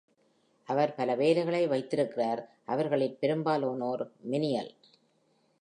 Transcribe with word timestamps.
அவர் 0.67 0.93
பல 0.95 1.15
வேலைகளை 1.15 1.67
வைத்திருக்கிறார், 1.67 2.41
அவர்களில் 2.65 3.17
பெரும்பாலோர் 3.19 4.03
மெனியல். 4.29 4.71